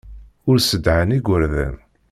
Ur 0.49 0.57
ssedhan 0.59 1.09
igerdan. 1.17 1.75